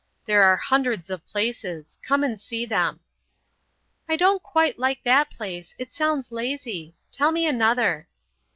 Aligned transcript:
There 0.25 0.41
are 0.41 0.57
hundreds 0.57 1.11
of 1.11 1.23
places. 1.27 1.99
Come 2.01 2.23
and 2.23 2.41
see 2.41 2.65
them." 2.65 3.01
"I 4.09 4.15
don't 4.15 4.41
quite 4.41 4.79
like 4.79 5.03
that 5.03 5.29
place. 5.29 5.75
It 5.77 5.93
sounds 5.93 6.31
lazy. 6.31 6.95
Tell 7.11 7.31
me 7.31 7.45
another." 7.45 8.07